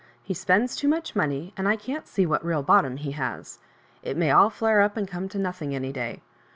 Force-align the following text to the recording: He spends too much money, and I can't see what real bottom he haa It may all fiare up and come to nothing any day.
He 0.23 0.33
spends 0.33 0.75
too 0.75 0.87
much 0.87 1.15
money, 1.15 1.53
and 1.55 1.67
I 1.67 1.75
can't 1.75 2.07
see 2.07 2.25
what 2.25 2.43
real 2.43 2.63
bottom 2.63 2.97
he 2.97 3.11
haa 3.11 3.43
It 4.01 4.17
may 4.17 4.31
all 4.31 4.49
fiare 4.49 4.81
up 4.83 4.97
and 4.97 5.07
come 5.07 5.29
to 5.29 5.37
nothing 5.37 5.75
any 5.75 5.91
day. 5.91 6.23